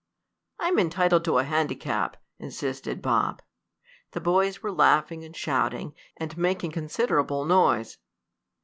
[0.59, 3.43] "I'm entitled to a handicap," insisted Bob.
[4.13, 7.99] The boys were laughing and shouting, and making considerable noise.